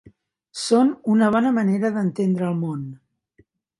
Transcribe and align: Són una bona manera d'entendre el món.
Són 0.61 0.87
una 1.15 1.29
bona 1.35 1.51
manera 1.57 1.91
d'entendre 1.99 2.49
el 2.49 2.59
món. 2.63 2.85